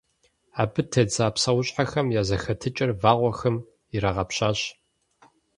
Абы 0.61 0.81
тедза 0.91 1.27
псэущхьэхэм 1.33 2.07
я 2.19 2.23
зэхэтыкӀэр 2.27 2.91
вагъуэхэм 3.01 3.55
ирагъэпщащ. 3.95 4.59